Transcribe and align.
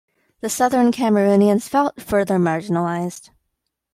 The 0.39 0.49
Southern 0.49 0.91
Cameroonians 0.91 1.69
felt 1.69 2.01
further 2.01 2.37
marginalised. 2.39 3.29